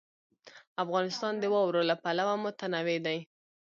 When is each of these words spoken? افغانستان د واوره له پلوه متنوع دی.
افغانستان 0.83 1.33
د 1.39 1.43
واوره 1.53 1.81
له 1.89 1.95
پلوه 2.03 2.35
متنوع 2.43 2.97
دی. 3.05 3.19